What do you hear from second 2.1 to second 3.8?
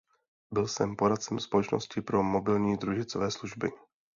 mobilní družicové služby.